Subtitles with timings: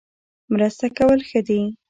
[0.53, 1.61] مرسته کول ښه دي